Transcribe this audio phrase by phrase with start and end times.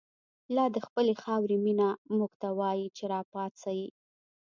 [0.55, 3.81] لادخپلی خاوری مینه، موږ ته وایی چه راپاڅئ